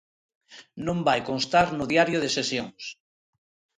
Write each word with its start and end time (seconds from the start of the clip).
Non 0.85 0.97
vai 1.07 1.19
constar 1.29 1.67
no 1.77 1.85
Diario 1.91 2.17
de 2.23 2.29
Sesións. 2.37 2.83